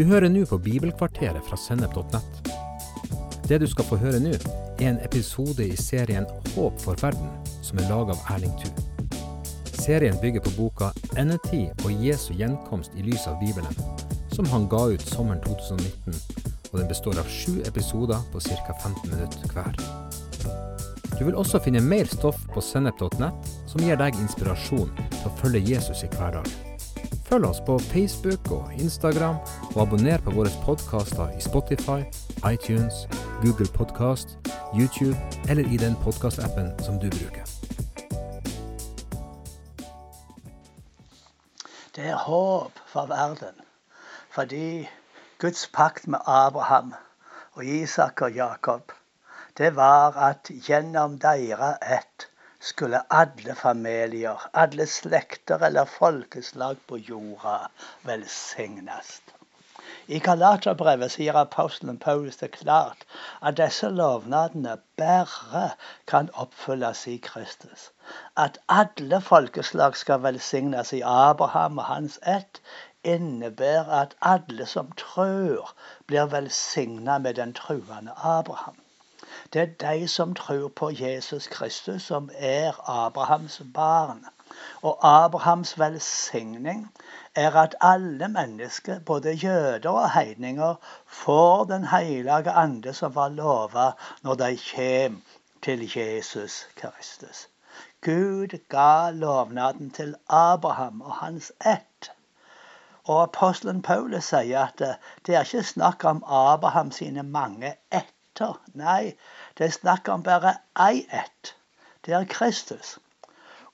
Du 0.00 0.06
hører 0.08 0.30
nå 0.32 0.46
på 0.48 0.56
Bibelkvarteret 0.56 1.44
fra 1.44 1.56
Sennep.nett. 1.60 2.46
Det 3.44 3.58
du 3.60 3.66
skal 3.68 3.84
få 3.84 3.98
høre 4.00 4.16
nå, 4.24 4.30
er 4.80 4.86
en 4.94 5.00
episode 5.04 5.60
i 5.60 5.74
serien 5.76 6.24
Håp 6.54 6.78
for 6.80 6.96
verden, 7.02 7.28
som 7.60 7.76
er 7.82 7.90
laga 7.90 8.14
av 8.14 8.22
Erling 8.32 8.54
Thu. 8.62 8.70
Serien 9.76 10.16
bygger 10.22 10.40
på 10.46 10.54
boka 10.56 10.88
'Endetid 11.20 11.84
og 11.84 11.92
Jesu 12.06 12.32
gjenkomst 12.32 12.96
i 12.96 13.04
lys 13.10 13.26
av 13.28 13.36
Bibelen', 13.42 13.76
som 14.32 14.48
han 14.48 14.64
ga 14.72 14.86
ut 14.94 15.04
sommeren 15.04 15.44
2019, 15.44 16.16
og 16.72 16.78
den 16.78 16.88
består 16.88 17.20
av 17.20 17.28
sju 17.28 17.60
episoder 17.68 18.24
på 18.32 18.40
ca. 18.40 18.72
15 18.80 19.10
minutter 19.10 19.52
hver. 19.52 19.76
Du 21.18 21.24
vil 21.24 21.36
også 21.36 21.60
finne 21.60 21.84
mer 21.84 22.08
stoff 22.08 22.40
på 22.54 22.60
sennep.nett 22.60 23.52
som 23.66 23.84
gir 23.84 24.00
deg 24.00 24.16
inspirasjon 24.16 24.96
til 24.96 25.28
å 25.28 25.36
følge 25.44 25.66
Jesus 25.74 26.02
i 26.02 26.12
hverdagen. 26.16 26.69
Følg 27.30 27.46
oss 27.46 27.60
på 27.66 27.78
Facebook 27.78 28.50
og 28.50 28.72
Instagram, 28.74 29.36
og 29.74 29.82
abonner 29.82 30.18
på 30.18 30.32
våre 30.34 30.50
podkaster 30.64 31.28
i 31.38 31.40
Spotify, 31.40 32.00
iTunes, 32.52 32.94
Google 33.42 33.68
Podkast, 33.74 34.28
YouTube 34.74 35.16
eller 35.48 35.62
i 35.74 35.76
den 35.76 35.94
podkastappen 36.02 36.72
som 36.82 36.98
du 36.98 37.06
bruker. 37.10 37.46
Det 41.96 42.08
er 42.08 42.16
håp 42.16 42.82
for 42.86 43.06
verden. 43.06 43.62
Fordi 44.30 44.88
Guds 45.38 45.70
pakt 45.72 46.08
med 46.08 46.18
Abraham 46.26 46.94
og 47.52 47.64
Isak 47.64 48.22
og 48.22 48.32
Jakob, 48.32 48.92
det 49.58 49.76
var 49.76 50.18
at 50.18 50.50
gjennom 50.66 51.18
deres 51.18 51.78
ett 51.82 52.29
skulle 52.60 53.00
alle 53.10 53.54
familier, 53.54 54.48
alle 54.52 54.86
slekter 54.86 55.62
eller 55.66 55.84
folkeslag 55.84 56.76
på 56.86 56.98
jorda 56.98 57.58
velsignes. 58.02 59.20
I 60.06 60.18
Galaterbrevet 60.18 61.12
sier 61.14 61.36
apostelen 61.40 61.98
Paulus 62.02 62.36
det 62.42 62.50
klart 62.56 63.04
at 63.40 63.56
disse 63.60 63.88
lovnadene 64.00 64.76
bare 65.02 65.62
kan 66.12 66.30
oppfylles 66.44 67.06
i 67.12 67.16
Kristus. 67.28 67.90
At 68.36 68.58
alle 68.68 69.20
folkeslag 69.20 69.96
skal 69.96 70.22
velsignes 70.26 70.92
i 70.92 71.02
Abraham 71.14 71.78
og 71.78 71.88
hans 71.92 72.18
ett, 72.36 72.60
innebærer 73.04 73.94
at 74.02 74.16
alle 74.34 74.66
som 74.66 74.92
tror, 74.92 75.74
blir 76.06 76.26
velsigna 76.36 77.18
med 77.18 77.34
den 77.34 77.54
truende 77.54 78.12
Abraham. 78.16 78.76
Det 79.52 79.62
er 79.62 79.98
de 79.98 80.08
som 80.08 80.34
tror 80.34 80.68
på 80.68 80.90
Jesus 80.90 81.46
Kristus, 81.46 82.02
som 82.02 82.30
er 82.34 82.90
Abrahams 82.90 83.62
barn. 83.74 84.26
Og 84.82 84.98
Abrahams 85.02 85.78
velsigning 85.78 86.92
er 87.34 87.56
at 87.56 87.74
alle 87.80 88.28
mennesker, 88.28 88.98
både 88.98 89.32
jøder 89.32 89.90
og 89.90 90.10
heidninger, 90.12 90.74
får 91.06 91.64
Den 91.64 91.84
hellige 91.84 92.50
ande 92.50 92.92
som 92.94 93.14
var 93.14 93.28
lova 93.28 93.90
når 94.22 94.34
de 94.34 94.58
kommer 94.74 95.20
til 95.62 95.98
Jesus 95.98 96.66
Kristus. 96.76 97.48
Gud 98.00 98.58
ga 98.68 99.10
lovnaden 99.10 99.90
til 99.90 100.14
Abraham 100.28 101.00
og 101.00 101.12
hans 101.14 101.52
ett. 101.66 102.12
Og 103.04 103.22
apostelen 103.22 103.82
Paulus 103.82 104.24
sier 104.24 104.60
at 104.66 104.78
det 105.26 105.34
er 105.34 105.44
ikke 105.44 105.62
snakk 105.62 106.04
om 106.04 106.24
Abraham 106.26 106.90
sine 106.90 107.22
mange 107.22 107.74
etter. 108.30 108.60
Nei, 108.74 109.16
det 109.58 109.66
er 109.66 109.70
snakk 109.74 110.08
om 110.08 110.22
bare 110.22 110.54
ei 110.78 111.06
ett. 111.12 111.54
Det 112.06 112.14
er 112.14 112.24
Kristus. 112.24 112.98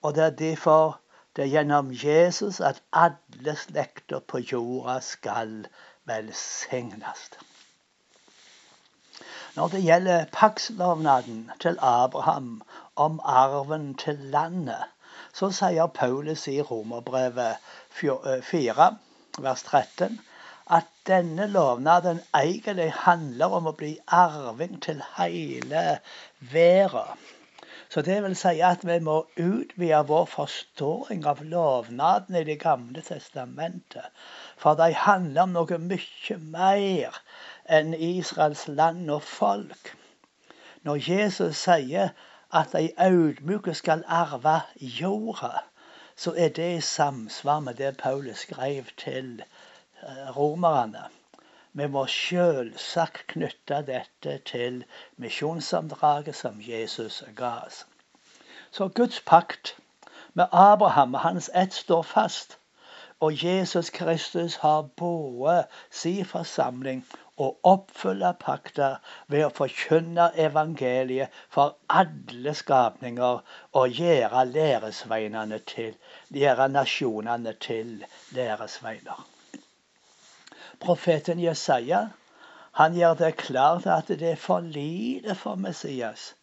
Og 0.03 0.15
det 0.15 0.25
er 0.25 0.31
derfor 0.31 1.01
det 1.37 1.45
er 1.45 1.49
gjennom 1.49 1.91
Jesus 1.93 2.61
at 2.61 2.83
alle 2.93 3.57
slekter 3.57 4.21
på 4.21 4.39
jorda 4.39 5.01
skal 5.01 5.67
velsignes. 6.05 7.31
Når 9.57 9.69
det 9.69 9.83
gjelder 9.85 10.27
pakslovnaden 10.33 11.51
til 11.61 11.79
Abraham 11.81 12.63
om 12.97 13.21
arven 13.25 13.95
til 13.95 14.17
landet, 14.17 14.85
så 15.33 15.51
sier 15.51 15.87
Paulus 15.87 16.47
i 16.49 16.61
Romerbrevet 16.63 17.57
4, 17.91 18.97
vers 19.39 19.63
13, 19.63 20.21
at 20.71 20.87
denne 21.07 21.47
lovnaden 21.47 22.21
egentlig 22.35 22.93
handler 22.93 23.53
om 23.59 23.69
å 23.71 23.77
bli 23.79 23.93
arving 24.07 24.81
til 24.83 25.03
hele 25.17 25.83
verden. 26.53 27.27
Så 27.89 28.03
det 28.03 28.17
vil 28.23 28.35
si 28.37 28.61
at 28.67 28.83
vi 28.87 28.97
må 28.99 29.17
utvide 29.39 30.01
vår 30.09 30.25
forståing 30.33 31.27
av 31.27 31.43
lovnadene 31.53 32.41
i 32.41 32.49
Det 32.49 32.59
gamle 32.61 33.03
testamentet. 33.03 34.11
For 34.57 34.75
de 34.75 34.93
handler 34.93 35.43
om 35.43 35.55
noe 35.55 35.79
mye 35.79 36.39
mer 36.39 37.21
enn 37.79 37.95
Israels 37.95 38.67
land 38.69 39.11
og 39.11 39.23
folk. 39.23 39.95
Når 40.83 41.11
Jesus 41.11 41.63
sier 41.63 42.11
at 42.53 42.75
de 42.75 42.91
audmjuke 42.99 43.75
skal 43.75 44.05
arve 44.09 44.61
jorda, 44.79 45.63
så 46.17 46.35
er 46.37 46.49
det 46.49 46.69
i 46.77 46.81
samsvar 46.81 47.61
med 47.61 47.75
det 47.75 47.97
Paulus 47.97 48.39
skrev 48.39 48.85
til 48.97 49.43
romerne. 50.37 51.09
Vi 51.73 51.87
må 51.93 52.07
selvsagt 52.09 53.27
knytte 53.33 53.83
dette 53.89 54.39
til 54.51 54.85
misjonsoppdraget 55.21 56.37
som 56.37 56.61
Jesus 56.61 57.23
ga 57.37 57.51
oss. 57.67 57.83
Så 58.71 58.89
Guds 58.89 59.21
pakt 59.21 59.77
med 60.33 60.47
Abraham 60.53 61.15
og 61.15 61.21
hans 61.21 61.51
ett 61.55 61.73
står 61.73 62.03
fast. 62.03 62.59
Og 63.21 63.45
Jesus 63.45 63.91
Kristus 63.91 64.57
har 64.57 64.83
både 64.83 65.67
sin 65.91 66.25
forsamling 66.25 67.05
og 67.37 67.61
oppfylle 67.65 68.33
pakta 68.41 68.91
ved 69.29 69.45
å 69.47 69.53
forkynne 69.61 70.31
evangeliet 70.49 71.39
for 71.57 71.77
alle 71.89 72.55
skapninger 72.55 73.41
og 73.73 74.01
gjøre 74.01 74.45
læresveinene 74.57 75.61
til, 75.73 75.97
gjøre 76.33 76.69
nasjonene 76.69 77.57
til 77.69 78.05
læresveiner. 78.37 79.36
Profeten 80.81 81.39
Jesaja 81.41 82.09
han 82.77 82.95
gjør 82.95 83.15
det 83.15 83.37
klart 83.37 83.87
at 83.87 84.09
det 84.09 84.31
er 84.31 84.41
for 84.41 84.61
lite 84.61 85.35
for 85.35 85.57
Messias 85.57 86.35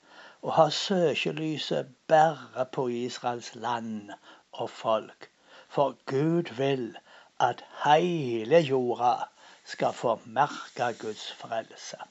å 0.41 0.53
ha 0.57 0.65
søkelyset 0.75 1.91
bare 2.09 2.65
på 2.77 2.87
Israels 2.89 3.51
land 3.55 4.09
og 4.51 4.69
folk. 4.69 5.29
For 5.69 5.93
Gud 6.09 6.49
vil 6.57 6.87
at 7.39 7.61
hele 7.83 8.59
jorda 8.59 9.13
skal 9.65 9.93
få 9.93 10.15
merke 10.25 10.89
Guds 10.99 11.31
frelse. 11.37 12.01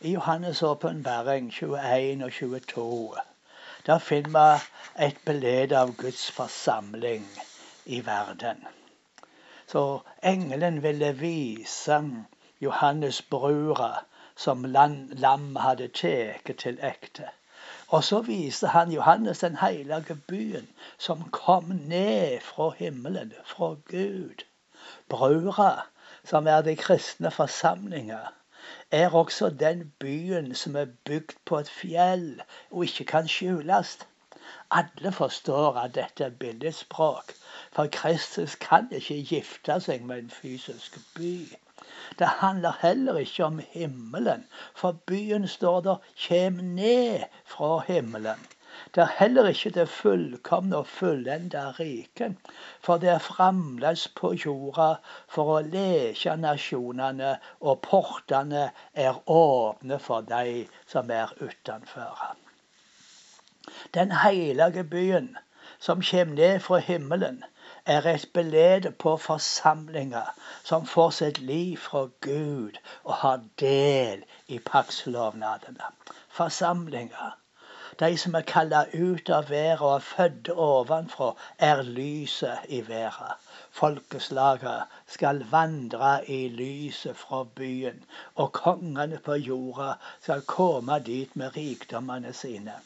I 0.00 0.14
Johannes' 0.16 0.64
åpenbaring 0.66 1.52
21 1.52 2.24
og 2.24 2.32
22 2.32 3.16
der 3.86 3.98
finner 3.98 4.64
vi 4.64 5.04
et 5.06 5.20
bilde 5.26 5.76
av 5.76 5.92
Guds 5.96 6.30
forsamling 6.32 7.28
i 7.84 8.00
verden. 8.06 8.64
Så 9.74 10.00
engelen 10.22 10.82
ville 10.82 11.12
vise 11.18 11.96
Johannes 12.60 13.22
brura 13.22 14.04
som 14.36 14.64
lam 14.64 15.56
hadde 15.56 15.88
tatt 15.88 16.52
til 16.62 16.78
ekte. 16.78 17.26
Og 17.88 18.04
så 18.04 18.20
viste 18.28 18.70
han 18.70 18.92
Johannes 18.94 19.42
den 19.42 19.56
hellige 19.58 20.14
byen 20.28 20.68
som 20.98 21.26
kom 21.30 21.74
ned 21.90 22.38
fra 22.40 22.70
himmelen, 22.78 23.32
fra 23.44 23.74
Gud. 23.90 24.46
Brura, 25.08 25.72
som 26.24 26.46
er 26.46 26.62
de 26.62 26.76
kristne 26.76 27.34
forsamlinger, 27.34 28.30
er 28.90 29.10
også 29.10 29.50
den 29.50 29.92
byen 29.98 30.54
som 30.54 30.76
er 30.76 30.86
bygd 31.04 31.34
på 31.44 31.58
et 31.58 31.70
fjell 31.82 32.42
og 32.70 32.84
ikke 32.84 33.04
kan 33.04 33.28
skjules. 33.28 33.98
Alle 34.80 35.12
forstår 35.12 35.76
at 35.78 35.94
dette 35.94 36.24
er 36.24 36.30
billedspråk, 36.44 37.34
for 37.72 37.86
Kristus 37.92 38.54
kan 38.54 38.88
ikke 38.90 39.20
gifte 39.28 39.76
seg 39.84 40.02
med 40.08 40.24
en 40.24 40.32
fysisk 40.38 40.98
by. 41.18 41.36
Det 42.18 42.30
handler 42.40 42.80
heller 42.80 43.20
ikke 43.22 43.44
om 43.44 43.60
himmelen, 43.74 44.42
for 44.74 44.98
byen 45.06 45.46
står 45.48 45.80
der 45.86 46.10
kjem 46.26 46.58
ned 46.80 47.28
fra 47.54 47.70
himmelen. 47.86 48.42
Det 48.94 49.02
er 49.02 49.14
heller 49.18 49.46
ikke 49.52 49.70
det 49.70 49.88
fullkomne 49.88 50.76
og 50.76 50.86
fullenda 50.86 51.70
riket, 51.78 52.34
for 52.80 52.98
det 52.98 53.12
er 53.14 53.22
fremdeles 53.22 54.08
på 54.20 54.32
jorda 54.44 54.88
for 55.36 55.56
å 55.56 55.60
leke 55.66 56.34
nasjonene, 56.46 57.36
og 57.60 57.82
portene 57.86 58.70
er 58.94 59.22
åpne 59.30 60.00
for 60.08 60.26
de 60.34 60.64
som 60.86 61.10
er 61.10 61.36
utenfor. 61.40 62.34
Den 63.94 64.12
hellige 64.12 64.84
byen 64.84 65.36
som 65.78 66.02
kommer 66.10 66.34
ned 66.34 66.60
fra 66.60 66.78
himmelen, 66.78 67.44
er 67.86 68.06
et 68.06 68.28
belede 68.34 68.90
på 68.90 69.16
forsamlinger 69.16 70.34
som 70.64 70.86
får 70.86 71.10
sitt 71.10 71.38
liv 71.38 71.76
fra 71.76 72.08
Gud 72.20 72.78
og 73.04 73.14
har 73.14 73.40
del 73.60 74.24
i 74.48 74.58
paktslovnadene. 74.58 75.90
Forsamlinger. 76.28 77.36
De 78.00 78.16
som 78.18 78.34
er 78.34 78.46
kalla 78.48 78.84
ut 78.94 79.30
av 79.30 79.50
været 79.50 79.80
og 79.80 79.94
er 79.94 79.98
født 79.98 80.48
ovenfra, 80.48 81.34
er 81.58 81.82
lyset 81.82 82.58
i 82.68 82.88
været. 82.88 83.36
Folkeslaget 83.74 84.82
skal 85.06 85.40
vandre 85.50 86.30
i 86.30 86.48
lyset 86.48 87.16
fra 87.16 87.40
byen, 87.44 88.04
og 88.34 88.52
kongene 88.52 89.18
på 89.18 89.34
jorda 89.34 89.88
skal 90.20 90.44
komme 90.46 90.98
dit 91.08 91.36
med 91.36 91.56
rikdommene 91.56 92.32
sine. 92.32 92.76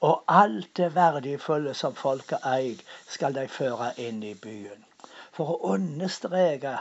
Og 0.00 0.24
alt 0.28 0.70
det 0.76 0.94
verdifulle 0.94 1.74
som 1.74 1.94
folket 1.94 2.48
eier, 2.54 2.80
skal 3.08 3.36
de 3.36 3.44
føre 3.58 3.92
inn 4.06 4.24
i 4.24 4.32
byen. 4.46 4.88
For 5.36 5.52
å 5.52 5.74
understreke 5.76 6.78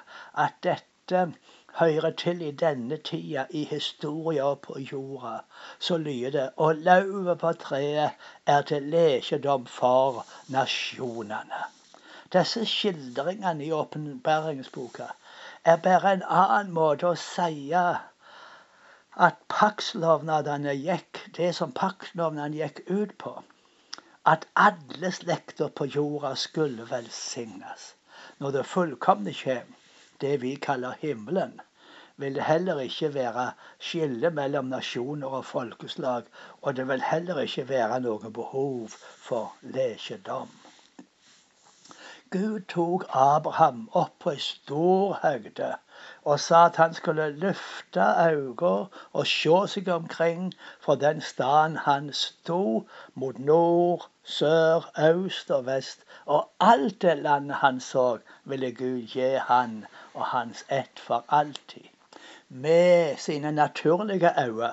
at 0.47 0.59
dette 0.63 1.27
hører 1.83 2.15
til 2.23 2.41
i 2.41 2.55
denne 2.65 3.03
tida 3.11 3.49
i 3.51 3.67
historia 3.75 4.53
på 4.67 4.79
jorda, 4.79 5.41
så 5.79 5.97
lyder 5.97 6.37
det 6.39 6.49
Og 6.55 6.85
lauvet 6.87 7.39
på 7.43 7.51
treet 7.67 8.29
er 8.45 8.61
til 8.71 8.93
lekedom 8.95 9.65
for 9.65 10.23
nasjonene. 10.55 11.67
Disse 12.33 12.65
skildringene 12.65 13.65
i 13.65 13.71
åpenbæringsboka 13.71 15.05
er 15.63 15.77
bare 15.83 16.13
en 16.13 16.23
annen 16.37 16.73
måte 16.77 17.07
å 17.09 17.19
si 17.21 17.71
at 19.27 19.37
paktslovnadene 19.53 20.73
gikk 20.79 21.21
det 21.37 21.53
som 21.59 21.71
paktslovnadene 21.79 22.59
gikk 22.59 22.81
ut 22.89 23.15
på. 23.23 23.33
At 24.33 24.43
alle 24.65 25.13
slekter 25.19 25.71
på 25.79 25.87
jorda 25.95 26.33
skulle 26.35 26.89
velsignes. 26.91 27.93
Når 28.39 28.57
det 28.57 28.67
fullkomne 28.73 29.33
kjem, 29.33 29.71
det 30.21 30.35
vi 30.43 30.55
kaller 30.67 30.99
himmelen, 30.99 31.61
vil 32.17 32.35
det 32.35 32.49
heller 32.49 32.83
ikke 32.83 33.13
være 33.13 33.51
skille 33.79 34.35
mellom 34.41 34.73
nasjoner 34.73 35.39
og 35.39 35.45
folkeslag, 35.45 36.27
og 36.61 36.75
det 36.75 36.87
vil 36.91 37.07
heller 37.11 37.39
ikke 37.47 37.69
være 37.69 37.99
noe 38.03 38.31
behov 38.41 38.99
for 39.29 39.53
lekedom. 39.61 40.51
Gud 42.29 42.59
tok 42.67 43.05
Abraham 43.13 43.89
opp 43.93 44.19
på 44.19 44.31
ei 44.35 44.39
stor 44.45 45.19
høgde 45.21 45.69
og 46.23 46.39
sa 46.45 46.65
at 46.69 46.79
han 46.81 46.93
skulle 46.93 47.27
løfte 47.43 48.05
øynene 48.23 48.71
og 49.13 49.27
se 49.33 49.59
seg 49.73 49.91
omkring 49.95 50.49
fra 50.85 50.95
den 51.03 51.21
staden 51.21 51.77
han 51.85 52.09
sto, 52.13 52.87
mot 53.13 53.39
nord, 53.39 54.09
sør, 54.23 54.89
øst 55.09 55.51
og 55.51 55.65
vest. 55.65 56.03
Og 56.25 56.49
alt 56.59 57.01
det 57.01 57.17
landet 57.17 57.61
han 57.63 57.79
så, 57.79 58.17
ville 58.43 58.71
Gud 58.71 59.07
gi 59.13 59.29
han 59.51 59.85
og 60.13 60.25
hans 60.25 60.65
ett 60.69 60.99
for 60.99 61.25
alltid 61.29 61.87
med 62.49 63.17
sine 63.17 63.51
naturlige 63.51 64.31
øyne, 64.43 64.71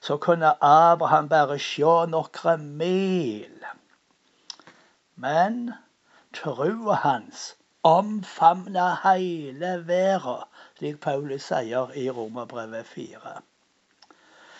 så 0.00 0.16
kunne 0.16 0.64
Abraham 0.64 1.28
bare 1.28 1.58
se 1.58 1.82
noen 1.82 2.66
mil. 2.76 3.64
Men 5.16 5.72
trua 6.34 6.94
hans 6.94 7.54
omfavna 7.82 8.86
hele 9.02 9.72
verda, 9.86 10.46
slik 10.78 11.00
Paulus 11.00 11.42
sier 11.48 11.90
i 11.96 12.10
Romerbrevet 12.10 12.86
4. 12.86 13.40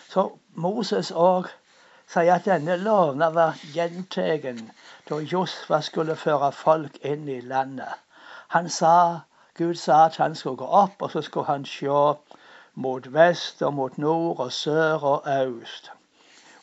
Så 0.09 0.25
Moses 0.55 1.11
òg 1.11 1.51
sier 2.11 2.35
at 2.35 2.49
denne 2.49 2.77
loven 2.77 3.23
var 3.35 3.59
gjentatt 3.75 4.63
da 5.11 5.19
Josfa 5.33 5.81
skulle 5.81 6.17
føre 6.17 6.53
folk 6.53 6.97
inn 7.05 7.29
i 7.29 7.41
landet. 7.41 7.95
Han 8.57 8.69
sa, 8.69 9.21
Gud 9.55 9.75
sa 9.75 10.05
at 10.07 10.17
han 10.17 10.35
skulle 10.35 10.57
gå 10.57 10.67
opp, 10.67 11.03
og 11.03 11.11
så 11.11 11.23
skulle 11.23 11.47
han 11.47 11.65
se 11.65 11.87
mot 12.75 13.13
vest 13.13 13.63
og 13.63 13.75
mot 13.75 13.99
nord 13.99 14.41
og 14.41 14.53
sør 14.53 15.05
og 15.13 15.29
øst. 15.29 15.91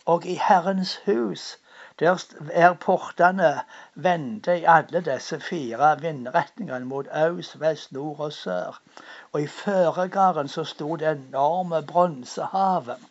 Og 0.06 0.26
i 0.26 0.40
Herrens 0.48 0.96
hus, 1.06 1.58
der 2.00 2.24
er 2.52 2.74
portene 2.74 3.52
vendte 3.96 4.60
i 4.60 4.66
alle 4.70 5.02
disse 5.06 5.40
fire 5.40 5.96
vindretningene 6.02 6.86
mot 6.86 7.08
øst, 7.26 7.60
vest, 7.60 7.92
nord 7.92 8.20
og 8.20 8.34
sør. 8.34 8.80
Og 9.32 9.42
i 9.42 9.48
føregarden 9.48 10.48
så 10.48 10.64
sto 10.64 10.96
det 10.96 11.10
enorme 11.12 11.82
bronsehavet 11.82 13.08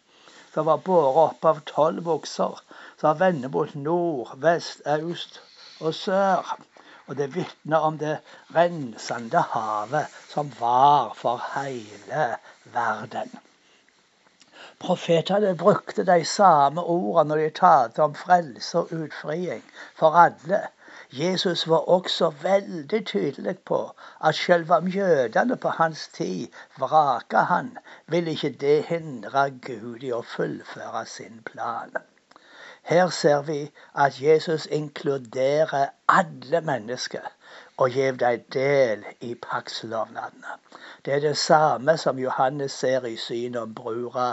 som 0.55 0.67
var 0.67 0.81
båret 0.85 1.19
opp 1.23 1.45
av 1.51 1.59
tolv 1.69 2.05
bukser 2.05 2.63
som 3.01 3.19
vender 3.21 3.53
mot 3.53 3.75
nord, 3.75 4.31
vest, 4.41 4.81
øst 4.87 5.41
og 5.81 5.95
sør. 5.95 6.55
Og 7.07 7.19
det 7.19 7.35
vitner 7.35 7.85
om 7.89 7.99
det 7.99 8.17
rensende 8.57 9.43
havet 9.53 10.15
som 10.31 10.51
var 10.61 11.13
for 11.19 11.43
hele 11.55 12.31
verden. 12.75 13.46
Profetene 14.79 15.55
brukte 15.55 16.05
de 16.05 16.25
samme 16.25 16.83
ordene 16.83 17.29
når 17.29 17.37
de 17.43 17.51
talte 17.51 18.03
om 18.03 18.15
frelse 18.15 18.79
og 18.79 18.93
utfriing 18.93 19.63
for 19.95 20.17
alle. 20.23 20.61
Jesus 21.13 21.69
var 21.69 21.89
også 21.89 22.31
veldig 22.43 23.07
tydelig 23.07 23.59
på 23.59 23.79
at 24.25 24.35
selv 24.35 24.73
om 24.73 24.89
jødene 24.89 25.57
på 25.57 25.69
hans 25.69 26.09
tid 26.09 26.49
vraka 26.79 27.45
han, 27.53 27.79
ville 28.07 28.31
ikke 28.31 28.51
det 28.51 28.85
hindre 28.91 29.51
Gud 29.51 30.03
i 30.03 30.13
å 30.13 30.23
fullføre 30.37 31.07
sin 31.07 31.41
plan. 31.47 31.97
Her 32.83 33.09
ser 33.11 33.43
vi 33.43 33.61
at 33.95 34.23
Jesus 34.23 34.67
inkluderer 34.67 35.87
alle 36.09 36.61
mennesker 36.61 37.33
og 37.77 37.91
gjev 37.91 38.17
deg 38.21 38.45
del 38.55 39.05
i 39.21 39.35
paktslovnadene. 39.47 40.57
Det 41.05 41.15
er 41.15 41.21
det 41.21 41.37
samme 41.39 41.97
som 42.01 42.19
Johannes 42.19 42.73
ser 42.73 43.05
i 43.05 43.17
synet 43.17 43.61
om 43.63 43.75
brura, 43.75 44.27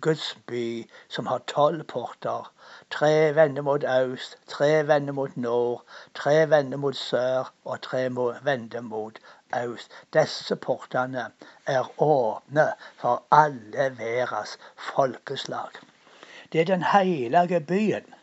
Guds 0.00 0.36
by, 0.46 0.84
som 1.08 1.26
har 1.26 1.42
tolv 1.52 1.84
porter. 1.92 2.50
Tre 2.90 3.34
vender 3.34 3.62
mot 3.62 3.84
øst, 3.84 4.36
tre 4.48 4.86
vender 4.86 5.12
mot 5.12 5.36
nord, 5.36 5.84
tre 6.14 6.50
vender 6.50 6.78
mot 6.78 6.96
sør 6.96 7.52
og 7.64 7.80
tre 7.82 8.02
vender 8.44 8.80
mot 8.80 9.18
øst. 9.56 9.92
Disse 10.12 10.56
portene 10.56 11.30
er 11.66 12.02
åpne 12.02 12.68
for 12.96 13.22
alle 13.30 13.90
verdens 13.98 14.58
folkeslag. 14.94 15.80
Det 16.52 16.60
er 16.60 16.64
den 16.64 16.82
hellige 16.82 17.60
byen, 17.60 18.14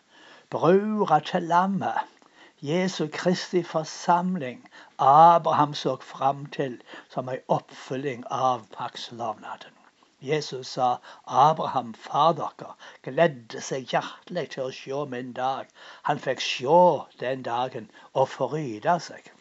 brura 0.50 1.20
til 1.20 1.44
lammet, 1.44 2.17
Jesu 2.62 3.08
Kristi 3.08 3.62
forsamling, 3.64 4.68
Abraham 4.98 5.74
så 5.74 5.96
fram 6.02 6.46
til 6.46 6.82
som 7.10 7.30
en 7.30 7.44
oppfylling 7.48 8.24
av 8.32 8.64
paktslovnaden. 8.72 9.74
Jesus 10.22 10.68
sa, 10.68 10.98
'Abraham, 11.28 11.94
far 11.94 12.34
dere, 12.34 12.74
gledde 13.04 13.62
seg 13.62 13.94
hjertelig 13.94 14.50
til 14.50 14.64
å 14.64 14.72
se 14.72 15.04
min 15.12 15.34
dag.' 15.34 15.70
Han 16.10 16.20
fikk 16.20 16.42
se 16.42 16.80
den 17.20 17.44
dagen 17.44 17.92
og 18.14 18.30
forryde 18.30 19.00
seg. 19.00 19.32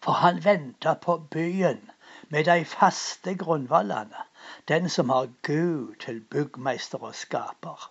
For 0.00 0.12
han 0.22 0.44
venta 0.44 0.94
på 0.94 1.18
byen 1.18 1.90
med 2.28 2.44
de 2.44 2.64
faste 2.64 3.34
grunnvollene, 3.34 4.24
den 4.68 4.88
som 4.88 5.08
har 5.08 5.26
Gud 5.42 5.94
til 6.06 6.20
byggmeister 6.20 7.02
og 7.02 7.14
skaper. 7.14 7.90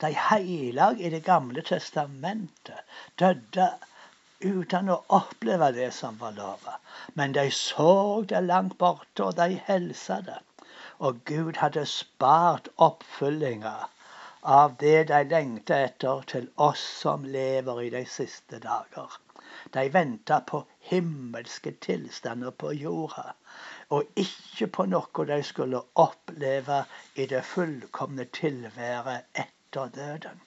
De 0.00 0.10
hellige 0.16 0.96
i 0.98 1.10
Det 1.10 1.24
gamle 1.24 1.62
testamentet 1.62 2.78
døde 3.18 3.66
uten 4.40 4.88
å 4.88 4.96
oppleve 5.18 5.68
det 5.76 5.90
som 5.92 6.18
var 6.20 6.32
lova. 6.36 6.78
Men 7.14 7.32
de 7.36 7.50
så 7.50 8.22
det 8.28 8.40
langt 8.46 8.78
borte, 8.78 9.24
og 9.24 9.36
de 9.36 9.60
helsa 9.66 10.20
det. 10.28 10.38
Og 10.98 11.20
Gud 11.24 11.60
hadde 11.60 11.84
spart 11.86 12.68
oppfyllinga 12.76 13.74
av 14.42 14.76
det 14.80 15.08
de 15.12 15.20
lengta 15.34 15.82
etter, 15.90 16.24
til 16.34 16.48
oss 16.56 16.86
som 17.02 17.24
lever 17.24 17.82
i 17.82 17.90
de 17.96 18.04
siste 18.08 18.62
dager. 18.64 19.20
De 19.76 19.88
venta 19.92 20.40
på 20.40 20.64
himmelske 20.92 21.76
tilstander 21.84 22.50
på 22.50 22.72
jorda 22.72 23.34
og 23.96 24.20
ikke 24.22 24.66
på 24.74 24.84
noe 24.90 25.24
de 25.28 25.40
skulle 25.46 25.80
oppleve 26.02 26.84
i 27.16 27.26
det 27.30 27.44
fullkomne 27.52 28.28
tilværet 28.40 29.26
etter 29.34 29.59
døden. 29.74 30.40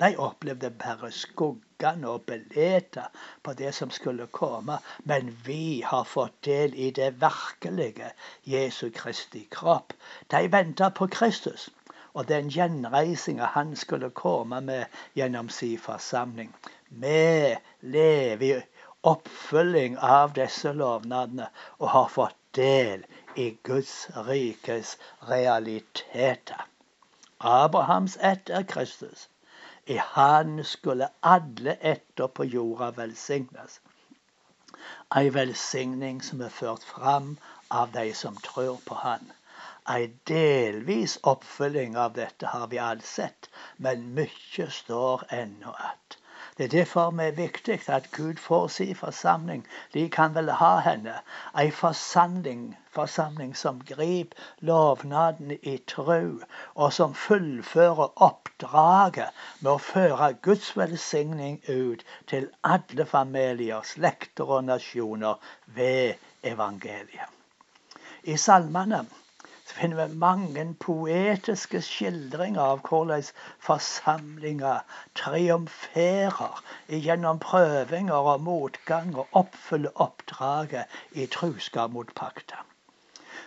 De 0.00 0.16
opplevde 0.16 0.70
bare 0.70 1.10
skuggene 1.12 2.08
og 2.08 2.22
billeter 2.22 3.08
på 3.42 3.52
det 3.52 3.74
som 3.74 3.90
skulle 3.90 4.26
komme. 4.26 4.78
Men 5.04 5.32
vi 5.46 5.80
har 5.86 6.04
fått 6.04 6.44
del 6.44 6.74
i 6.74 6.90
det 6.90 7.08
virkelige 7.20 8.12
Jesu 8.44 8.90
Kristi 8.90 9.48
kropp. 9.50 9.92
De 10.30 10.52
venta 10.52 10.88
på 10.88 11.06
Kristus 11.06 11.70
og 12.14 12.28
den 12.28 12.48
gjenreisinga 12.50 13.50
han 13.54 13.76
skulle 13.76 14.10
komme 14.10 14.60
med 14.60 14.84
gjennom 15.14 15.48
sin 15.48 15.78
forsamling. 15.78 16.54
Vi 16.88 17.56
lever 17.80 18.46
i 18.46 18.62
oppfølging 19.02 19.98
av 19.98 20.32
disse 20.38 20.72
lovnadene 20.72 21.50
og 21.78 21.88
har 21.94 22.08
fått 22.14 22.38
del 22.58 23.04
i 23.36 23.50
Guds 23.62 24.08
rikes 24.30 24.96
realiteter. 25.28 26.66
Abrahams 27.40 28.16
ett 28.20 28.50
er 28.50 28.62
Kristus. 28.62 29.28
I 29.86 29.96
Han 29.96 30.64
skulle 30.64 31.08
alle 31.22 31.76
etter 31.80 32.26
på 32.26 32.44
jorda 32.44 32.90
velsignes. 32.90 33.80
Ei 35.16 35.30
velsigning 35.34 36.18
som 36.22 36.42
er 36.42 36.50
ført 36.56 36.84
fram 36.84 37.36
av 37.70 37.92
de 37.92 38.12
som 38.14 38.36
tror 38.48 38.80
på 38.86 38.98
Han. 39.04 39.32
Ei 39.94 40.10
delvis 40.26 41.18
oppfølging 41.22 41.96
av 41.96 42.18
dette 42.18 42.46
har 42.46 42.66
vi 42.66 42.78
alt 42.78 43.06
sett, 43.06 43.50
men 43.76 44.14
mye 44.18 44.70
står 44.82 45.24
ennå 45.30 45.72
att. 45.72 46.17
Det 46.58 46.64
er 46.64 46.68
derfor 46.68 47.10
det 47.10 47.26
er 47.26 47.32
viktig 47.32 47.88
at 47.88 48.10
Gud 48.16 48.36
får 48.36 48.68
sin 48.68 48.96
forsamling. 48.96 49.66
De 49.94 50.08
kan 50.10 50.34
vel 50.34 50.50
ha 50.50 50.78
henne. 50.82 51.12
Ei 51.54 51.70
forsamling, 51.70 52.64
forsamling 52.90 53.52
som 53.56 53.78
griper 53.86 54.36
lovnaden 54.60 55.52
i 55.62 55.76
tro, 55.86 56.40
og 56.74 56.92
som 56.92 57.14
fullfører 57.14 58.10
oppdraget 58.26 59.30
med 59.60 59.70
å 59.70 59.78
føre 59.78 60.32
Guds 60.42 60.72
velsigning 60.76 61.60
ut 61.68 62.02
til 62.26 62.50
alle 62.64 63.06
familier, 63.06 63.86
slekter 63.86 64.50
og 64.58 64.66
nasjoner 64.66 65.38
ved 65.78 66.18
evangeliet. 66.42 67.30
I 68.24 68.36
salmene 68.36 69.04
finner 69.78 70.06
vi 70.06 70.14
mange 70.18 70.64
poetiske 70.82 71.80
skildringer 71.86 72.62
av 72.74 72.80
hvordan 72.88 73.26
forsamlinger 73.62 74.80
triumferer 75.20 76.62
gjennom 77.06 77.38
prøvinger 77.44 78.32
og 78.32 78.42
motgang 78.46 79.14
og 79.14 79.38
oppfyller 79.42 79.94
oppdraget 80.06 80.98
i 81.14 81.28
truskap 81.30 81.94
mot 81.94 82.10
pakta. 82.18 82.64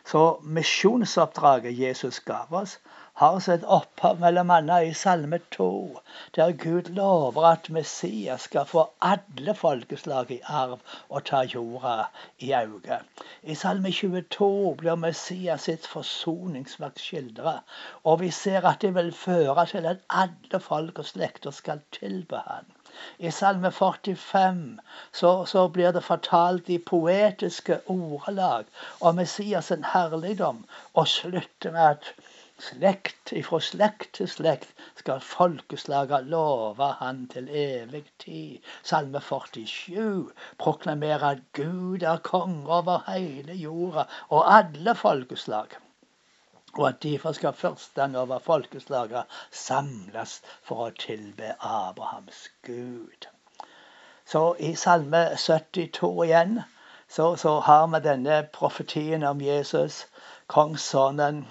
Så 0.07 0.23
misjonsoppdraget 0.43 1.77
Jesus 1.79 2.19
gav 2.25 2.53
oss, 2.61 2.79
har 3.21 3.39
sitt 3.45 3.65
opphav 3.77 4.23
annet 4.25 4.87
i 4.87 4.93
Salme 4.97 5.37
2, 5.53 5.65
der 6.35 6.53
Gud 6.63 6.87
lover 6.97 7.43
at 7.51 7.67
Messias 7.69 8.47
skal 8.47 8.65
få 8.65 8.85
alle 9.09 9.53
folkeslag 9.59 10.31
i 10.33 10.39
arv 10.61 10.79
og 11.09 11.25
ta 11.29 11.43
jorda 11.51 12.07
i 12.39 12.49
øye. 12.57 12.97
I 13.43 13.55
Salme 13.55 13.91
22 13.91 14.73
blir 14.79 14.97
Messias 15.03 15.67
sitt 15.69 15.85
forsoningsverk 15.91 16.97
skildra, 17.03 17.53
og 18.03 18.19
vi 18.23 18.31
ser 18.31 18.65
at 18.65 18.81
det 18.81 18.95
vil 18.95 19.13
føre 19.13 19.67
til 19.69 19.85
at 19.91 20.01
alle 20.09 20.63
folk 20.71 21.05
og 21.05 21.09
slekter 21.11 21.53
skal 21.61 21.85
tilbe 21.99 22.41
han. 22.47 22.65
I 23.19 23.29
Salme 23.29 23.71
45 23.71 24.79
så, 25.13 25.45
så, 25.45 25.67
blir 25.67 25.93
det 25.93 26.03
fortalt 26.03 26.69
i 26.69 26.77
poetiske 26.77 27.79
ordelag 27.85 28.65
om 28.99 29.19
Messias' 29.19 29.93
herligdom, 29.93 30.65
og 30.93 31.07
slutter 31.07 31.71
med 31.71 31.81
at 31.81 32.13
Slekt 32.62 33.32
ifra 33.39 33.58
slekt 33.65 34.12
til 34.18 34.27
slekt 34.30 34.82
skal 35.00 35.22
folkeslaget 35.25 36.27
love 36.34 36.89
han 37.00 37.22
til 37.34 37.48
evig 37.50 38.03
tid. 38.24 38.60
Salme 38.84 39.22
47 39.22 40.32
proklamerer 40.58 41.24
at 41.30 41.41
Gud 41.58 42.06
er 42.12 42.20
konge 42.27 42.70
over 42.70 43.01
hele 43.08 43.56
jorda 43.62 44.03
og 44.30 44.51
alle 44.58 44.96
folkeslag. 44.96 45.74
Og 46.74 46.88
at 46.88 47.03
derfor 47.03 47.32
skal 47.32 47.53
førstene 47.53 48.20
over 48.20 48.39
folkeslaget 48.39 49.39
samles 49.51 50.36
for 50.63 50.86
å 50.86 50.91
tilbe 51.06 51.56
Abrahams 51.60 52.44
Gud. 52.68 53.27
Så 54.25 54.44
i 54.60 54.75
Salme 54.75 55.24
72 55.48 56.12
igjen 56.27 56.62
så, 57.10 57.36
så 57.36 57.58
har 57.60 57.89
vi 57.96 58.03
denne 58.06 58.44
profetien 58.53 59.24
om 59.27 59.41
Jesus, 59.41 60.06
kongssonen 60.48 61.41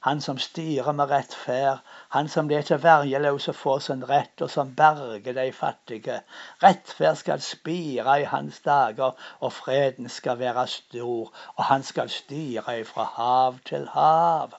han 0.00 0.20
som 0.20 0.38
styrer 0.38 0.92
med 0.92 1.10
rettferd, 1.10 1.78
han 2.14 2.28
som 2.28 2.48
leter 2.48 2.78
verjeløse 2.82 3.52
få 3.52 3.78
sin 3.82 4.04
rett, 4.10 4.42
og 4.42 4.50
som 4.50 4.74
berger 4.74 5.34
de 5.34 5.46
fattige. 5.52 6.20
Rettferd 6.62 7.16
skal 7.16 7.40
spire 7.42 8.20
i 8.22 8.28
hans 8.34 8.60
dager, 8.60 9.16
og 9.40 9.52
freden 9.52 10.08
skal 10.08 10.38
være 10.38 10.66
stor, 10.66 11.32
og 11.56 11.64
han 11.64 11.82
skal 11.82 12.10
styre 12.10 12.84
fra 12.84 13.08
hav 13.16 13.58
til 13.64 13.88
hav. 13.94 14.54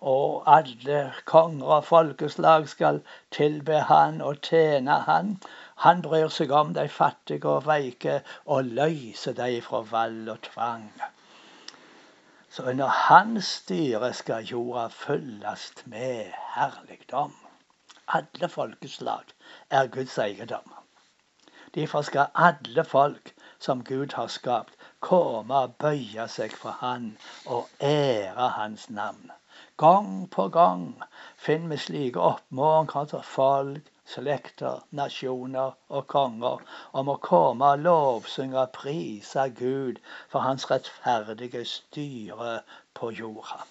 Og 0.00 0.42
alle 0.56 1.12
konger 1.24 1.66
og 1.78 1.84
folkeslag 1.84 2.68
skal 2.68 3.02
tilbe 3.30 3.80
han 3.92 4.20
og 4.20 4.42
tjene 4.42 4.98
han. 5.06 5.36
Han 5.86 6.02
bryr 6.02 6.28
seg 6.28 6.50
om 6.52 6.74
de 6.74 6.88
fattige 6.88 7.48
og 7.48 7.66
veike, 7.70 8.20
og 8.46 8.74
løser 8.80 9.38
de 9.38 9.62
fra 9.62 9.84
vold 9.94 10.28
og 10.28 10.42
tvang. 10.50 10.90
Så 12.50 12.62
under 12.62 12.86
hans 12.86 13.44
styre 13.44 14.12
skal 14.12 14.44
jorda 14.44 14.88
fylles 14.88 15.72
med 15.86 16.32
herligdom. 16.54 17.34
Alle 18.08 18.48
folkeslag 18.48 19.30
er 19.70 19.86
Guds 19.86 20.18
eiendom. 20.18 20.72
Derfor 21.74 22.02
skal 22.02 22.26
alle 22.34 22.84
folk 22.84 23.34
som 23.58 23.84
Gud 23.84 24.14
har 24.14 24.26
skapt, 24.26 24.74
komme 25.00 25.54
og 25.54 25.76
bøye 25.78 26.26
seg 26.28 26.56
for 26.56 26.74
Han 26.80 27.12
og 27.46 27.68
ære 27.80 28.48
Hans 28.56 28.90
navn. 28.90 29.30
Gang 29.78 30.30
på 30.30 30.48
gang 30.48 31.02
finner 31.36 31.76
vi 31.76 31.76
slike 31.84 32.20
oppmuntrer 32.20 33.14
av 33.14 33.22
folk 33.22 33.86
slekter, 34.12 34.82
nasjoner 35.00 35.76
og 35.96 36.06
konger 36.14 36.62
om 37.00 37.10
å 37.12 37.18
komme 37.26 37.72
og 37.74 37.84
lovsynge 37.86 38.58
og 38.62 38.72
prise 38.76 39.46
Gud 39.62 40.00
for 40.32 40.46
hans 40.46 40.66
rettferdige 40.70 41.64
styre 41.72 42.54
på 43.00 43.12
jorda. 43.20 43.62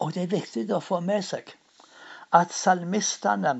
Og 0.00 0.14
det 0.14 0.22
er 0.24 0.34
viktig 0.36 0.66
å 0.72 0.84
få 0.84 1.00
med 1.04 1.26
seg 1.32 1.54
at 2.36 2.54
salmistene 2.54 3.52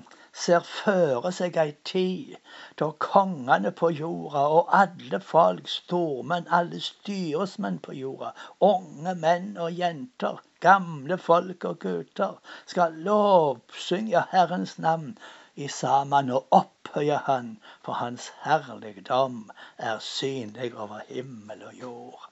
ser 0.43 0.67
føre 0.67 1.33
seg 1.37 1.57
ei 1.63 1.73
tid 1.91 2.37
da 2.83 2.91
kongene 3.05 3.73
på 3.81 3.91
jorda 3.99 4.45
og 4.59 4.71
alle 4.81 5.21
folk, 5.31 5.69
stormenn, 5.69 6.47
alle 6.59 6.81
styresmenn 6.85 7.81
på 7.87 7.97
jorda, 7.99 8.31
unge 8.69 9.15
menn 9.25 9.51
og 9.65 9.75
jenter, 9.83 10.39
gamle 10.61 11.19
folk 11.19 11.65
og 11.65 11.79
gutter, 11.79 12.41
skal 12.67 12.93
lovsynge 12.93 14.25
Herrens 14.31 14.79
navn 14.79 15.19
i 15.57 15.69
sammen 15.69 16.31
og 16.31 16.47
opphøye 16.51 17.17
Han, 17.27 17.49
for 17.85 17.93
Hans 17.93 18.33
herligdom 18.45 19.51
er 19.79 19.99
synlig 19.99 20.75
over 20.77 21.01
himmel 21.09 21.65
og 21.67 21.75
jord. 21.81 22.29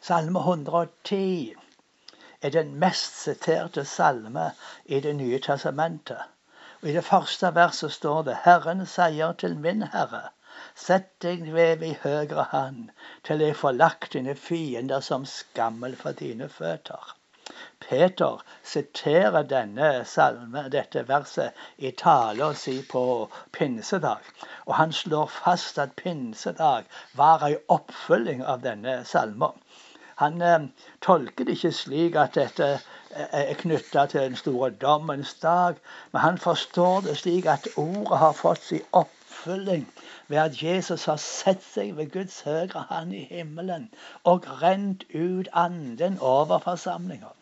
Salme 0.00 0.38
110 0.38 1.54
er 2.42 2.50
den 2.50 2.74
mest 2.74 3.22
siterte 3.22 3.84
salme 3.84 4.50
i 4.84 5.00
Det 5.00 5.16
nye 5.16 5.38
testamentet. 5.38 6.22
Og 6.82 6.88
I 6.88 6.92
det 6.92 7.04
første 7.04 7.54
verset 7.54 7.92
står 7.92 8.22
det 8.22 8.36
Herren 8.44 8.86
sier 8.86 9.32
til 9.32 9.56
min 9.58 9.82
Herre, 9.82 10.28
sett 10.74 11.10
deg 11.22 11.42
ved 11.54 11.82
i 11.82 11.96
høyre 12.02 12.46
hand, 12.52 12.90
til 13.24 13.42
jeg 13.42 13.56
får 13.56 13.78
lagt 13.80 14.12
dine 14.12 14.34
fiender 14.34 15.00
som 15.00 15.26
skammel 15.26 15.96
for 15.96 16.12
dine 16.12 16.48
føtter. 16.48 17.17
Peter 17.80 18.42
siterer 18.62 19.42
denne 19.42 20.04
salme, 20.04 20.64
dette 20.74 21.04
verset 21.08 21.56
i 21.78 21.90
tala 22.02 22.50
si 22.54 22.82
på 22.90 23.02
pinsedag. 23.52 24.32
Og 24.66 24.74
han 24.74 24.92
slår 24.92 25.26
fast 25.26 25.78
at 25.78 25.96
pinsedag 26.02 26.84
var 27.20 27.46
ei 27.48 27.54
oppfølging 27.78 28.44
av 28.44 28.60
denne 28.66 28.98
salmen. 29.04 29.56
Han 30.18 30.42
eh, 30.42 30.68
tolker 31.00 31.46
det 31.46 31.56
ikke 31.58 31.72
slik 31.80 32.16
at 32.18 32.34
dette 32.34 32.68
eh, 32.74 33.36
er 33.40 33.58
knytta 33.60 34.06
til 34.10 34.24
den 34.26 34.36
store 34.36 34.70
dommens 34.70 35.34
dag, 35.42 35.78
men 36.12 36.24
han 36.24 36.38
forstår 36.42 37.06
det 37.06 37.16
slik 37.20 37.46
at 37.46 37.68
ordet 37.76 38.18
har 38.24 38.34
fått 38.34 38.64
sin 38.66 38.88
oppfylling 39.48 39.88
ved 40.28 40.38
at 40.38 40.62
Jesus 40.62 41.04
har 41.04 41.16
sett 41.16 41.62
seg 41.64 41.96
ved 41.96 42.10
Guds 42.12 42.40
høyre 42.44 42.84
hand 42.90 43.14
i 43.16 43.24
himmelen 43.30 43.88
og 44.24 44.46
rent 44.62 45.04
ut 45.14 45.48
anden 45.52 46.18
over 46.20 46.58
forsamlinga. 46.58 47.32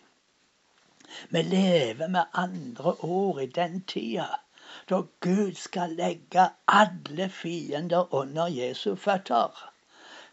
Vi 1.31 1.43
lever 1.43 2.09
med 2.09 2.25
andre 2.35 2.95
ord 3.01 3.41
i 3.43 3.47
den 3.47 3.81
tida 3.83 4.29
da 4.91 5.01
Gud 5.21 5.55
skal 5.55 5.97
legge 5.99 6.49
alle 6.69 7.29
fiender 7.31 8.15
under 8.15 8.47
Jesu 8.47 8.95
føtter. 8.95 9.73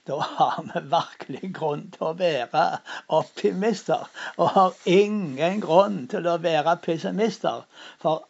Da 0.08 0.20
har 0.20 0.62
vi 0.68 0.82
virkelig 0.92 1.53
grunn 1.56 1.86
til 1.92 2.10
å 2.10 2.13
være 2.20 2.63
optimister, 3.08 4.10
og 4.38 4.50
har 4.50 4.74
ingen 4.86 5.62
grunn 5.62 6.08
til 6.12 6.27
å 6.27 6.38
være 6.44 6.75
pessimister. 6.84 7.63
For 8.01 8.27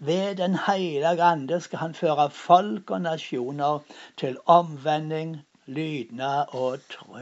ved 0.00 0.36
Den 0.36 0.54
hellige 0.66 1.22
ande 1.22 1.60
skal 1.60 1.78
han 1.78 1.94
føre 1.94 2.30
folk 2.30 2.90
og 2.90 3.00
nasjoner 3.00 3.78
til 4.16 4.36
omvending, 4.46 5.36
lydnad 5.66 6.44
og 6.48 6.78
tro. 6.90 7.16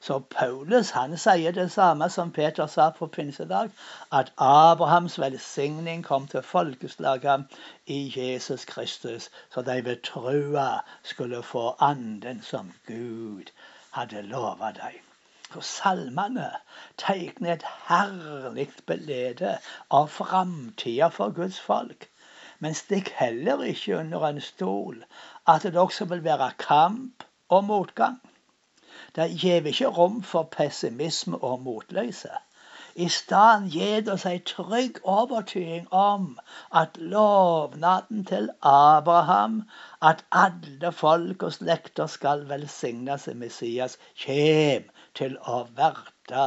Så 0.00 0.18
Paulus 0.30 0.90
han 0.90 1.16
sier 1.18 1.52
det 1.56 1.70
samme 1.72 2.10
som 2.10 2.32
Peter 2.38 2.66
sa 2.66 2.90
på 2.98 3.06
pinsedag, 3.06 3.70
at 4.12 4.32
Abrahams 4.46 5.16
velsigning 5.20 6.04
kom 6.04 6.26
til 6.26 6.42
folkeslaget 6.42 7.46
i 7.86 8.00
Jesus 8.16 8.64
Kristus, 8.64 9.30
så 9.54 9.62
de 9.62 9.84
ved 9.84 10.02
trua 10.10 10.68
skulle 11.02 11.42
få 11.42 11.64
anden 11.80 12.42
som 12.42 12.72
Gud 12.86 13.50
hadde 13.90 14.22
lova 14.22 14.72
dem. 14.76 15.03
For 15.54 15.62
salmene 15.62 16.48
tegner 16.98 17.52
et 17.52 17.64
herlig 17.88 18.64
belede 18.90 19.52
av 19.98 20.08
framtida 20.14 21.08
for 21.18 21.30
Guds 21.36 21.60
folk. 21.66 22.08
Men 22.58 22.74
stikk 22.74 23.12
heller 23.20 23.62
ikke 23.68 24.00
under 24.00 24.24
en 24.28 24.40
stol 24.46 24.98
at 25.52 25.62
det 25.68 25.76
også 25.84 26.08
vil 26.10 26.24
være 26.24 26.48
kamp 26.64 27.22
og 27.58 27.64
motgang. 27.68 28.18
Det 29.14 29.28
gir 29.44 29.70
ikke 29.70 29.92
rom 30.00 30.18
for 30.32 30.50
pessimisme 30.56 31.38
og 31.38 31.62
motløse. 31.68 32.34
I 32.96 33.08
stedet 33.18 33.70
gir 33.76 34.12
oss 34.16 34.26
ei 34.32 34.42
trygg 34.50 34.98
overtyding 35.14 35.86
om 36.00 36.26
at 36.82 36.98
lovnaden 37.14 38.26
til 38.32 38.50
Abraham, 38.74 39.56
at 40.02 40.26
alle 40.42 40.92
folk 41.04 41.46
og 41.46 41.56
slekter 41.60 42.10
skal 42.18 42.48
velsignes 42.50 43.30
i 43.30 43.38
Messias, 43.46 43.98
kjem 44.26 44.90
til 45.18 45.38
å 45.54 45.64
verte 45.78 46.46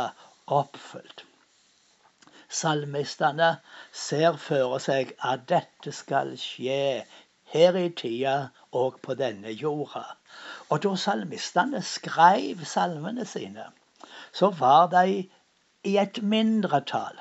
oppfylt. 0.59 1.23
Salmistene 2.47 3.49
ser 3.91 4.37
for 4.39 4.77
seg 4.83 5.13
at 5.31 5.47
dette 5.51 5.91
skal 5.95 6.35
skje 6.39 7.03
her 7.53 7.79
i 7.79 7.89
tida 8.01 8.35
og 8.81 8.99
på 9.03 9.15
denne 9.19 9.51
jorda. 9.51 10.05
Og 10.71 10.83
da 10.83 10.93
salmistene 10.99 11.81
skrev 11.83 12.63
salmene 12.67 13.25
sine, 13.27 13.67
så 14.31 14.51
var 14.61 14.87
de 14.95 15.27
i 15.87 15.97
et 15.97 16.21
mindretall. 16.23 17.19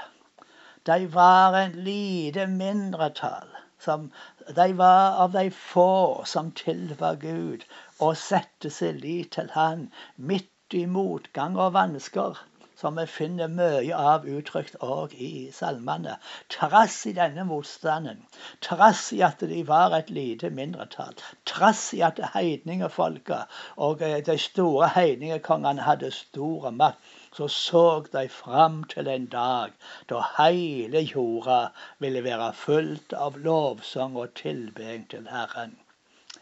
De 0.86 1.06
var 1.12 1.58
en 1.58 1.78
lite 1.86 2.46
mindretall. 2.46 3.50
Som, 3.78 4.10
de 4.56 4.72
var 4.78 5.18
av 5.22 5.34
de 5.34 5.50
få 5.50 6.24
som 6.26 6.48
tilba 6.56 7.12
Gud 7.20 7.66
og 8.00 8.16
sette 8.18 8.70
sin 8.72 8.96
lit 9.02 9.34
til 9.36 9.50
Han 9.54 9.90
midt 10.16 10.50
i 10.74 10.86
motgang 10.86 11.58
og 11.58 11.72
vansker 11.72 12.42
som 12.80 12.98
vi 13.00 13.04
finner 13.08 13.48
mye 13.48 13.96
av 13.96 14.26
uttrykt 14.28 14.74
òg 14.84 15.14
i 15.26 15.48
salmene. 15.58 16.16
Trass 16.52 16.96
i 17.08 17.12
denne 17.16 17.46
motstanden, 17.48 18.18
trass 18.66 19.06
i 19.16 19.22
at 19.28 19.44
de 19.52 19.62
var 19.70 19.96
et 19.96 20.10
lite 20.12 20.50
mindretall, 20.58 21.16
trass 21.48 21.86
i 21.96 22.02
at 22.08 22.20
heidningefolket 22.34 23.56
og 23.88 24.04
eh, 24.04 24.18
de 24.28 24.36
store 24.42 24.90
heidningekongene 24.92 25.86
hadde 25.88 26.12
stor 26.18 26.68
makt, 26.82 27.00
så 27.38 27.48
så 27.48 27.86
de 28.12 28.26
fram 28.32 28.82
til 28.92 29.08
en 29.08 29.26
dag 29.32 29.72
da 30.12 30.22
hele 30.36 31.00
jorda 31.14 31.58
ville 32.04 32.24
være 32.28 32.52
fullt 32.66 33.16
av 33.26 33.40
lovsang 33.48 34.20
og 34.20 34.36
tilbeding 34.42 35.08
til 35.08 35.28
Herren. 35.32 35.76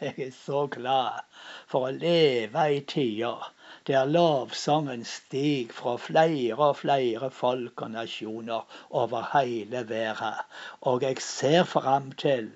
Jeg 0.01 0.19
er 0.19 0.31
så 0.35 0.67
glad 0.67 1.23
for 1.71 1.87
å 1.87 1.95
leve 1.95 2.67
i 2.75 2.81
tider 2.83 3.51
der 3.87 4.05
lavsangen 4.05 5.05
stig 5.05 5.71
fra 5.73 5.95
flere 5.97 6.57
og 6.69 6.77
flere 6.77 7.29
folk 7.31 7.81
og 7.81 7.91
nasjoner 7.91 8.65
over 8.89 9.29
hele 9.33 9.89
verden. 9.89 10.39
Og 10.81 11.01
jeg 11.01 11.21
ser 11.21 11.63
fram 11.63 12.11
til 12.11 12.51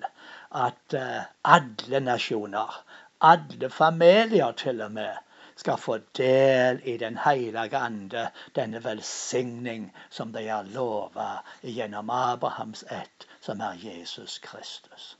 at 0.54 0.94
uh, 0.94 1.22
alle 1.44 2.00
nasjoner, 2.00 2.84
alle 3.20 3.70
familier 3.70 4.52
til 4.52 4.80
og 4.80 4.92
med, 4.92 5.14
skal 5.56 5.78
få 5.78 5.98
del 6.16 6.80
i 6.84 6.96
Den 6.96 7.18
hellige 7.24 7.76
ande, 7.76 8.30
denne 8.56 8.84
velsigning 8.84 9.92
som 10.10 10.32
de 10.32 10.48
har 10.48 10.62
lova 10.62 11.30
gjennom 11.62 12.10
Abrahams 12.10 12.84
ett, 12.90 13.26
som 13.40 13.60
er 13.60 13.76
Jesus 13.84 14.38
Kristus. 14.38 15.19